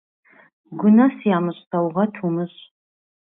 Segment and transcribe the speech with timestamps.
[0.79, 2.61] Гунэс ямыщӀ саугъэт умыщӀ.